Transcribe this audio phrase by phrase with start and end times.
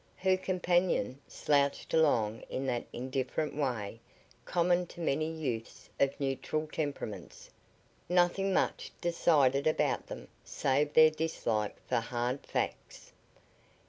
[0.17, 3.99] Her companion slouched along in that indifferent way
[4.45, 7.51] common to many youths of neutral temperaments
[8.09, 13.13] nothing much decided about them save their dislike for hard facts.